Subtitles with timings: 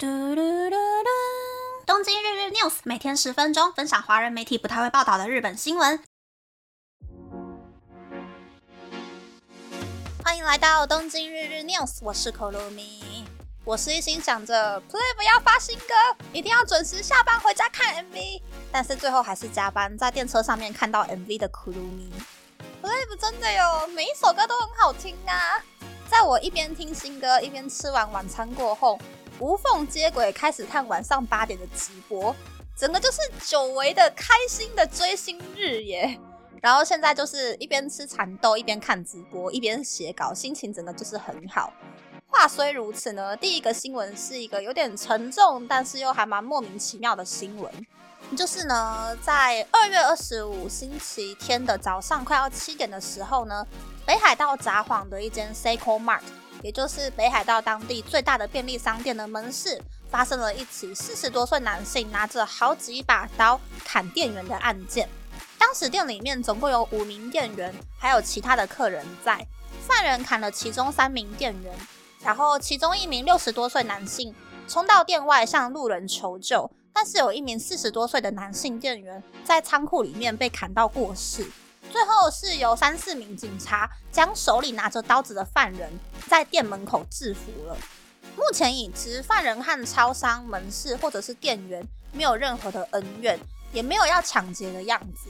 [0.00, 1.08] 嘟嘟嘟嘟！
[1.84, 6.00] 东京日日 news 每天十分钟，分享华人媒体不太会报道的日本新闻。
[10.22, 13.24] 欢迎来到东京日日 news，我是可露米。
[13.64, 15.86] 我是一心想着 Play 不要发新歌，
[16.32, 18.40] 一定要准时下班回家看 MV，
[18.70, 22.12] 但是最后还是加班，在电车上面看到 MV 的可露米。
[22.80, 25.60] Play 真的哟，每一首歌都很好听啊！
[26.08, 28.96] 在我一边听新歌，一边吃完晚餐过后。
[29.40, 32.34] 无缝接轨，开始看晚上八点的直播，
[32.76, 36.18] 整个就是久违的开心的追星日耶。
[36.60, 41.72] 然后现在就是一边吃蚕豆，一边看直播，一边写稿，心情真的就是很好。
[42.26, 47.72] 话虽如此呢，第一个新闻是一个有点沉重，但是又还蛮莫名其妙的新闻，
[48.36, 53.64] 就是呢，在二月二十五星期天的早上快要七点的时候呢，
[54.04, 56.22] 北海道札幌的一间 Seiko Mart。
[56.62, 59.80] 也就是北海道当地最大的便利商店的门市，
[60.10, 65.08] 发生了一起四十多岁男性拿着好几把刀砍店员的案件。
[65.58, 69.46] 当时店里面总共有五名店员，还有其他的客人在。
[69.86, 71.74] 犯人砍了其中三名店员，
[72.22, 74.34] 然后其中一名六十多岁男性
[74.66, 81.50] 冲到店外向路人求救，但是有一名四十多岁的男性店员在仓库里面被砍到过世。
[81.90, 85.90] 最后是由三四名警察将手里拿着刀子的犯人
[86.28, 87.76] 在店门口制服了。
[88.36, 93.38] 目前已知犯人和超商门市或者是店员没有任何的恩怨，
[93.72, 95.28] 也没有要抢劫的样子。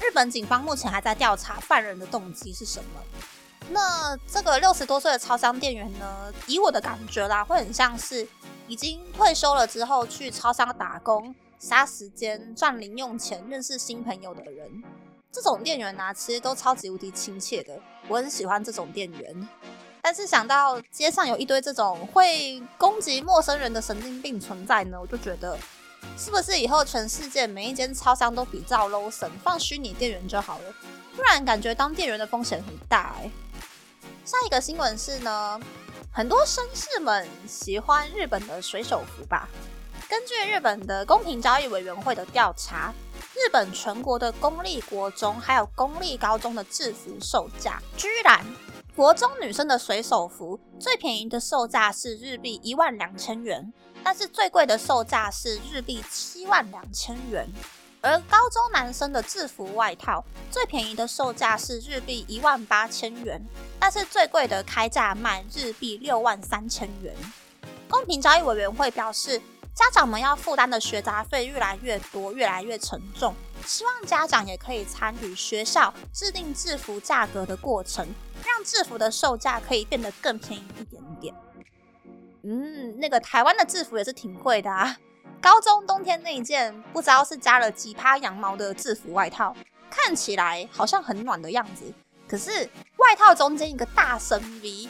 [0.00, 3.00] 日本警方目前还在调查犯人的动机是什么。
[3.70, 6.32] 那这个六十多岁的超商店员呢？
[6.46, 8.26] 以我的感觉啦，会很像是
[8.66, 14.82] 已经退休了之后去超商打工、杀时间、赚零用钱、认识新朋友的人。
[15.30, 19.48] 这种店员呢，其实都超级无敌亲切的，我很喜欢这种店员。
[20.00, 25.58] 但是想到街上有一堆这种会攻击陌生人的神经病存在呢，我就觉得，
[26.16, 30.74] 是不是以后全世界每一间超商都比照 low 神放虚拟店员就好了？
[31.14, 33.30] 不然感觉当店员的风险很大哎。
[34.24, 35.60] 下一个新闻是呢，
[36.10, 39.46] 很多绅士们喜欢日本的水手服吧？
[40.08, 42.94] 根据日本的公平交易委员会的调查。
[43.38, 48.44] 日本全国的公立国中还有公立高中的制服售价，居然
[48.96, 53.72] 国中女生的水手服最便宜的售价是日币一万两千元，
[54.02, 57.48] 但是最贵的售价是日币七万两千元。
[58.00, 63.40] 而高中男生的制服外套最便宜的售价是日币一万八千元，
[63.78, 67.14] 但是最贵的开价卖日币六万三千元。
[67.88, 69.40] 公平交易委员会表示。
[69.78, 73.32] 家长们要负担的学杂费越来越多，越来越沉重。
[73.64, 78.04] 希望家长也可以参与学校制定制服价格的过程，
[78.44, 81.32] 让制服的售价可以变得更便宜一点点。
[82.42, 84.96] 嗯，那个台湾的制服也是挺贵的啊。
[85.40, 89.54] 高中冬天那一件，不知道是加了几趴羊毛的制服外套，
[89.88, 91.94] 看起来好像很暖的样子。
[92.26, 94.88] 可是外套中间一个大深 V。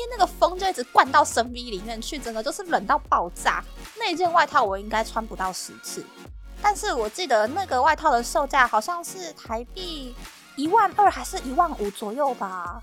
[0.00, 3.62] 天那个风就一直灌到深 V 里面去，整个就是冷到爆炸。
[3.98, 6.04] 那件外套我应该穿不到十次，
[6.62, 10.14] 但是我记得那个外套的售价好像是台币
[10.56, 12.80] 一万二还是一万五左右吧。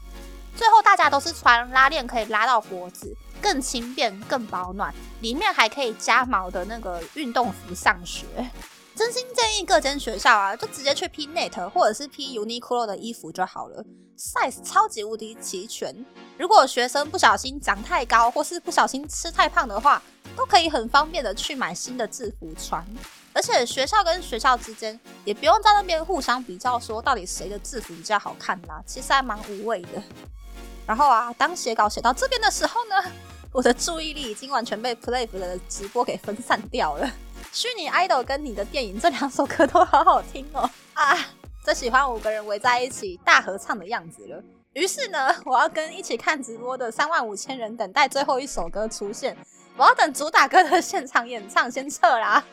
[0.56, 8.26] 最后大家都是穿拉链可以拉到脖子，更轻便、更保暖，里面还可以加毛的那个运动服上学。
[8.98, 13.86] 真心建议各间学校啊，就直接去 P Net 或者是 P Uniqlo 的衣服就好了
[14.18, 16.04] ，size 超级无敌齐全。
[16.36, 20.02] 如果学生不小心长太高，或是不小心吃太胖的话，
[20.36, 22.84] 都可以很方便的去买新的制服穿。
[23.34, 30.02] 而且学校跟学校之间也不用在那边互相比较，说到底谁的制服比较好看啦，其实还蛮无谓的。
[30.88, 33.12] 然后啊，当写稿写到这边的时候呢，
[33.52, 37.08] 我的注意力已经完全被 Play 的直播给分散掉了。
[37.54, 41.18] 虚拟 idol 跟你的电影这两首歌都好好听哦啊！
[41.64, 44.44] 最喜欢五个人围在一起大合唱的样子了。
[44.74, 49.36] 于是呢，我要跟一起看直播的三万五千人等待最后一首歌出现。
[49.76, 52.44] 我要等主打歌的现场演唱先撤啦。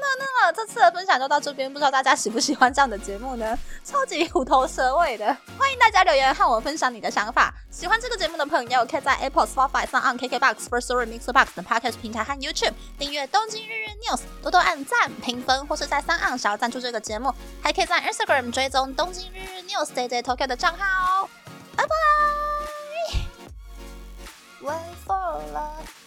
[0.00, 3.58] 那那么这次的分享就到这边，不知道大家喜不喜欢这样的节目呢？
[3.84, 5.26] 超级虎头蛇尾的，
[5.58, 7.52] 欢迎大家留言和我分享你的想法。
[7.70, 20.46] 喜欢这个节目的朋友，可以在 Apple、Spotify、上 on KKBox、First Story、Mixbox 等 Podcast 平台和 YouTube 订阅《东京日日 News》，多多按赞、评分，或是在三岸想要赞助这个节目，还可以在 Instagram 追踪《东京日日 News》Day Day Tokyo
[20.46, 21.28] 的账号。
[21.76, 21.94] 拜拜。
[24.62, 25.99] Wait for love